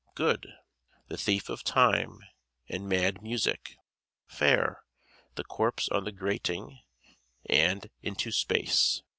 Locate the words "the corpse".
5.35-5.87